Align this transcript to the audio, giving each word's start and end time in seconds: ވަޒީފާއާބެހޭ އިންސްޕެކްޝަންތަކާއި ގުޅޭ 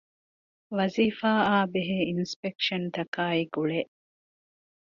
ވަޒީފާއާބެހޭ 0.77 1.97
އިންސްޕެކްޝަންތަކާއި 2.09 3.43
ގުޅޭ 3.55 3.81